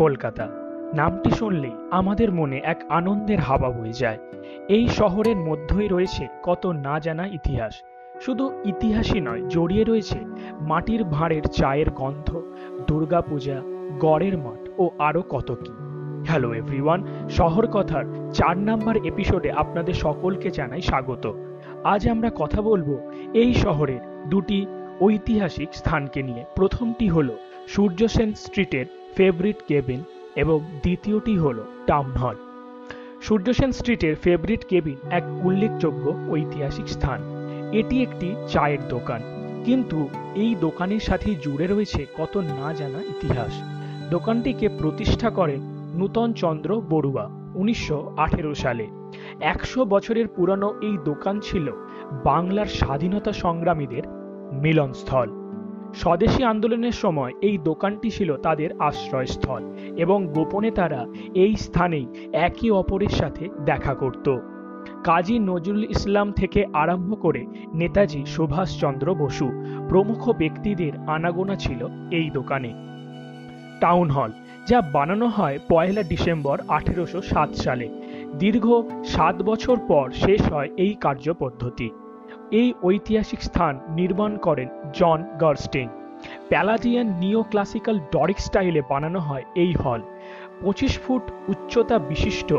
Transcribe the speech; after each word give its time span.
কলকাতা। 0.00 0.48
নামটি 0.94 1.30
শুনলেই 1.30 1.72
আমাদের 1.90 2.32
মনে 2.32 2.60
এক 2.64 2.84
আনন্দের 2.88 3.38
হাওয়া 3.38 3.70
বয়ে 3.70 3.92
যায়। 3.92 4.18
এই 4.68 4.88
শহরের 4.88 5.36
মধ্যেই 5.36 5.88
রয়েছে 5.88 6.26
কত 6.42 6.66
না 6.66 6.98
জানা 6.98 7.26
ইতিহাস। 7.26 7.82
শুধু 8.20 8.50
ইতিহাসই 8.64 9.20
নয়, 9.20 9.42
জড়িয়ে 9.48 9.84
রয়েছে 9.84 10.18
মাটির 10.60 11.04
ভাঁড়ের 11.04 11.42
চায়ের 11.42 11.90
গন্ধ, 11.90 12.42
দুর্গাপূজা, 12.86 13.62
গড়ের 14.00 14.38
মাঠ 14.38 14.68
ও 14.78 14.90
আরও 14.98 15.22
কত 15.22 15.54
কি। 15.64 15.72
হ্যালো 16.26 16.54
এভরিওয়ান 16.54 17.04
শহর 17.30 17.66
কথার 17.66 18.04
চার 18.32 18.58
নাম্বার 18.58 18.96
এপিসোডে 18.96 19.52
আপনাদের 19.52 19.94
সকলকে 19.94 20.50
জানাই 20.50 20.80
স্বাগত। 20.80 21.32
আজ 21.84 22.08
আমরা 22.08 22.30
কথা 22.34 22.62
বলব 22.62 23.10
এই 23.34 23.54
শহরের 23.54 24.28
দুটি 24.28 24.66
ঐতিহাসিক 25.00 25.68
স্থানকে 25.72 26.22
নিয়ে। 26.22 26.44
প্রথমটি 26.54 27.08
হলো 27.08 27.36
সূর্যসেন 27.68 28.32
স্ট্রিটের 28.32 28.99
ফেভারিট 29.16 29.56
কেবিন 29.68 30.02
এবং 30.36 30.60
দ্বিতীয়টি 30.82 31.38
হল 31.38 31.64
টাউন 31.86 32.10
হল। 32.10 32.34
সূর্যসেন 33.22 33.72
স্ট্রিটের 33.72 34.16
ফেভারিট 34.16 34.64
কেবিন 34.68 34.96
এক 35.10 35.22
উল্লেখযোগ্য 35.44 36.14
ঐতিহাসিক 36.30 36.88
স্থান। 36.88 37.20
এটি 37.72 38.02
একটি 38.02 38.34
চায়ের 38.48 38.88
দোকান। 38.88 39.22
কিন্তু 39.64 40.08
এই 40.34 40.54
দোকানের 40.60 41.00
সাথে 41.00 41.34
জুড়ে 41.34 41.66
রয়েছে 41.66 42.06
কত 42.18 42.36
না 42.36 42.72
জানা 42.72 42.98
ইতিহাস। 42.98 43.62
দোকানটিকে 44.10 44.68
প্রতিষ্ঠা 44.68 45.30
করেন 45.30 45.60
নূতন 45.94 46.32
চন্দ্র 46.32 46.80
বড়ুয়া 46.80 47.28
উনিশশো 47.54 48.14
আঠেরো 48.16 48.54
সালে। 48.54 48.86
একশো 49.40 49.84
বছরের 49.84 50.28
পুরানো 50.28 50.74
এই 50.82 50.98
দোকান 51.04 51.40
ছিল 51.40 51.72
বাংলার 52.24 52.66
স্বাধীনতা 52.66 53.32
সংগ্রামীদের 53.32 54.02
মিলনস্থল। 54.52 55.39
স্বদেশী 55.94 56.42
আন্দোলনের 56.42 56.92
সময় 56.92 57.32
এই 57.42 57.58
দোকানটি 57.58 58.10
ছিল 58.10 58.36
তাদের 58.36 58.70
আশ্রয়স্থল 58.78 59.62
এবং 59.96 60.26
গোপনে 60.26 60.70
তারা 60.70 61.06
এই 61.34 61.56
স্থানেই 61.56 62.06
একে 62.32 62.70
অপরের 62.70 63.08
সাথে 63.08 63.48
দেখা 63.64 63.94
করত। 63.94 64.38
কাজী 65.04 65.38
নজরুল 65.38 65.84
ইসলাম 65.84 66.32
থেকে 66.32 66.64
আরম্ভ 66.72 67.20
করে 67.20 67.46
নেতাজি 67.74 68.26
সুভাষচন্দ্র 68.26 69.14
বসু 69.14 69.50
প্রমুখ 69.88 70.28
ব্যক্তিদের 70.28 70.92
আনাগোনা 71.06 71.54
ছিল 71.54 71.86
এই 72.10 72.30
দোকানে। 72.30 72.68
টাউন 73.80 74.10
হল, 74.10 74.30
যা 74.68 74.80
বানানো 74.80 75.26
হয় 75.26 75.58
পয়লা 75.68 76.02
ডিসেম্বর 76.02 76.58
আঠেরোশো 76.68 77.22
সাত 77.22 77.54
সালে। 77.54 77.88
দীর্ঘ 78.38 78.82
সাত 79.04 79.42
বছর 79.42 79.76
পর 79.88 80.10
শেষ 80.10 80.52
হয় 80.52 80.68
এই 80.76 80.94
কার্যপদ্ধতি। 81.00 81.90
এই 82.52 82.72
ঐতিহাসিক 82.82 83.40
স্থান 83.42 83.80
নির্মাণ 83.88 84.36
করেন 84.36 84.68
জন 84.94 85.18
গার্স্টিং। 85.40 85.88
প্যালাডিয়ান 86.48 87.06
নিও 87.18 87.42
ক্লাসিক্যাল 87.42 87.98
ডরিক 87.98 88.38
স্টাইলে 88.38 88.82
বানানো 88.88 89.20
হয় 89.20 89.44
এই 89.54 89.72
হল। 89.84 90.00
পঁচিশ 90.62 90.98
ফুট 90.98 91.22
উচ্চতা 91.48 91.98
বিশিষ্ট 91.98 92.52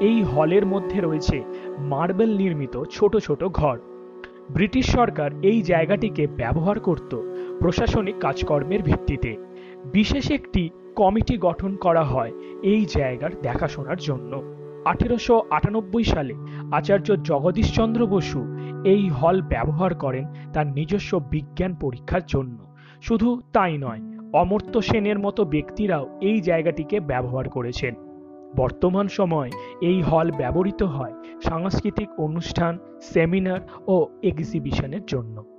এই 0.00 0.22
হলের 0.22 0.66
মধ্যে 0.66 1.00
রয়েছে 1.00 1.42
মার্বেল 1.78 2.36
নির্মিত 2.36 2.74
ছোট 2.90 3.16
ছোট 3.16 3.44
ঘর। 3.44 3.78
ব্রিটিশ 4.50 4.86
সরকার 4.92 5.30
এই 5.42 5.62
জায়গাটিকে 5.62 6.26
ব্যবহার 6.26 6.80
করত 6.80 7.12
প্রশাসনিক 7.60 8.16
কাজকর্মের 8.18 8.82
ভিত্তিতে। 8.82 9.36
বিশেষ 9.92 10.30
একটি 10.30 10.70
কমিটি 10.96 11.36
গঠন 11.36 11.76
করা 11.76 12.04
হয় 12.04 12.32
এই 12.62 12.84
জায়গার 12.84 13.32
দেখাশোনার 13.42 13.96
জন্য। 13.96 14.42
আঠেরোশো 14.84 15.42
আটানব্বই 15.50 16.04
সালে 16.04 16.34
আচার্য 16.72 17.16
জগদীশচন্দ্র 17.22 18.06
বসু 18.06 18.56
এই 18.84 19.08
হল 19.08 19.42
ব্যবহার 19.42 19.94
করেন 19.94 20.26
তার 20.52 20.66
নিজস্ব 20.66 21.18
বিজ্ঞান 21.30 21.74
পরীক্ষার 21.74 22.20
জন্য। 22.26 22.58
শুধু 23.02 23.40
তাই 23.52 23.78
নয়, 23.78 24.00
অমর্ত্য 24.32 24.82
সেনের 24.82 25.18
মতো 25.18 25.44
ব্যক্তিরাও 25.44 26.18
এই 26.20 26.40
জায়গাটিকে 26.40 27.00
ব্যবহার 27.00 27.48
করেছেন। 27.48 27.94
বর্তমান 28.56 29.08
সময় 29.08 29.50
এই 29.80 30.02
হল 30.02 30.30
ব্যবহৃত 30.30 30.82
হয় 30.82 31.12
সাংস্কৃতিক 31.44 32.08
অনুষ্ঠান, 32.20 32.78
সেমিনার 33.00 33.60
ও 33.86 34.06
এক্সিবিশনের 34.22 35.04
জন্য। 35.06 35.53